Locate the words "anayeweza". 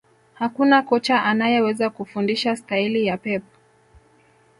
1.23-1.89